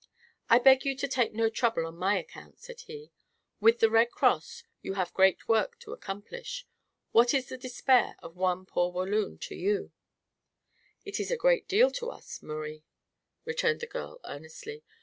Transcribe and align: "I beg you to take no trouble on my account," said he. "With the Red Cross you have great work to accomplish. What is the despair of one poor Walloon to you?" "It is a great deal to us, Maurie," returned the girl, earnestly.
"I 0.49 0.57
beg 0.57 0.83
you 0.83 0.95
to 0.95 1.07
take 1.07 1.31
no 1.31 1.47
trouble 1.47 1.85
on 1.85 1.95
my 1.95 2.17
account," 2.17 2.57
said 2.59 2.79
he. 2.87 3.11
"With 3.59 3.81
the 3.81 3.89
Red 3.91 4.09
Cross 4.09 4.63
you 4.81 4.95
have 4.95 5.13
great 5.13 5.47
work 5.47 5.77
to 5.81 5.93
accomplish. 5.93 6.65
What 7.11 7.35
is 7.35 7.49
the 7.49 7.55
despair 7.59 8.15
of 8.17 8.35
one 8.35 8.65
poor 8.65 8.91
Walloon 8.91 9.37
to 9.41 9.53
you?" 9.53 9.91
"It 11.05 11.19
is 11.19 11.29
a 11.29 11.37
great 11.37 11.67
deal 11.67 11.91
to 11.91 12.09
us, 12.09 12.41
Maurie," 12.41 12.83
returned 13.45 13.79
the 13.79 13.85
girl, 13.85 14.19
earnestly. 14.25 14.83